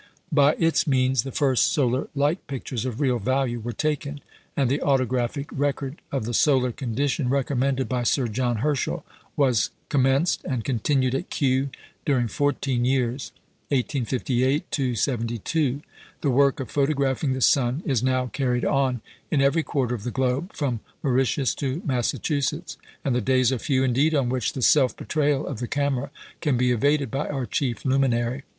By 0.31 0.53
its 0.55 0.87
means 0.87 1.21
the 1.21 1.31
first 1.31 1.71
solar 1.71 2.07
light 2.15 2.47
pictures 2.47 2.85
of 2.85 2.99
real 3.01 3.19
value 3.19 3.59
were 3.59 3.71
taken, 3.71 4.21
and 4.57 4.67
the 4.67 4.79
autographic 4.81 5.47
record 5.51 6.01
of 6.11 6.25
the 6.25 6.33
solar 6.33 6.71
condition 6.71 7.29
recommended 7.29 7.87
by 7.87 8.01
Sir 8.01 8.27
John 8.27 8.57
Herschel 8.65 9.05
was 9.37 9.69
commenced 9.89 10.43
and 10.43 10.63
continued 10.63 11.13
at 11.13 11.29
Kew 11.29 11.69
during 12.03 12.27
fourteen 12.27 12.83
years 12.83 13.31
1858 13.67 14.73
72. 14.97 15.83
The 16.21 16.29
work 16.31 16.59
of 16.59 16.71
photographing 16.71 17.33
the 17.33 17.39
sun 17.39 17.83
is 17.85 18.01
now 18.01 18.25
carried 18.25 18.65
on 18.65 19.01
in 19.29 19.39
every 19.39 19.61
quarter 19.61 19.93
of 19.93 20.01
the 20.03 20.09
globe, 20.09 20.51
from 20.53 20.79
Mauritius 21.03 21.53
to 21.57 21.83
Massachusetts, 21.85 22.75
and 23.05 23.13
the 23.13 23.21
days 23.21 23.51
are 23.51 23.59
few 23.59 23.83
indeed 23.83 24.15
on 24.15 24.29
which 24.29 24.53
the 24.53 24.63
self 24.63 24.97
betrayal 24.97 25.45
of 25.45 25.59
the 25.59 25.67
camera 25.67 26.09
can 26.41 26.57
be 26.57 26.71
evaded 26.71 27.11
by 27.11 27.27
our 27.27 27.45
chief 27.45 27.85
luminary. 27.85 28.41